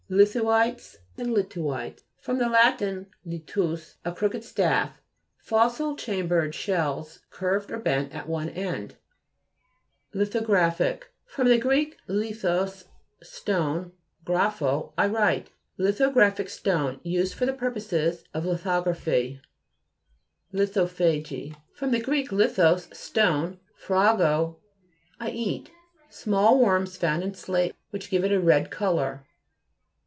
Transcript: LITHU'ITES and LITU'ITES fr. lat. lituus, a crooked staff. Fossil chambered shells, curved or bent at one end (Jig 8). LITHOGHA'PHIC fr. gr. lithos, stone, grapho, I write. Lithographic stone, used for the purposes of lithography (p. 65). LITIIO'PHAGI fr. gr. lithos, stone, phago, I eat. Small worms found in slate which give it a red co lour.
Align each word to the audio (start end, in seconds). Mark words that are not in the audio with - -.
LITHU'ITES 0.11 0.97
and 1.17 1.29
LITU'ITES 1.31 2.03
fr. 2.19 2.33
lat. 2.33 2.79
lituus, 3.25 3.95
a 4.03 4.11
crooked 4.13 4.43
staff. 4.43 5.01
Fossil 5.37 5.95
chambered 5.95 6.53
shells, 6.53 7.19
curved 7.29 7.71
or 7.71 7.79
bent 7.79 8.11
at 8.13 8.27
one 8.27 8.49
end 8.49 8.89
(Jig 8.89 8.97
8). 10.13 10.19
LITHOGHA'PHIC 10.43 11.03
fr. 11.23 11.43
gr. 11.43 11.73
lithos, 12.11 12.87
stone, 13.23 13.93
grapho, 14.25 14.91
I 14.97 15.07
write. 15.07 15.51
Lithographic 15.77 16.49
stone, 16.49 16.99
used 17.03 17.33
for 17.33 17.45
the 17.45 17.53
purposes 17.53 18.25
of 18.33 18.43
lithography 18.45 19.39
(p. 19.41 19.41
65). 20.57 20.89
LITIIO'PHAGI 20.91 21.55
fr. 21.71 21.85
gr. 21.85 22.15
lithos, 22.35 22.93
stone, 22.93 23.61
phago, 23.81 24.57
I 25.21 25.29
eat. 25.29 25.71
Small 26.09 26.59
worms 26.59 26.97
found 26.97 27.23
in 27.23 27.33
slate 27.33 27.73
which 27.91 28.09
give 28.09 28.25
it 28.25 28.33
a 28.33 28.41
red 28.41 28.69
co 28.69 28.95
lour. 28.95 29.25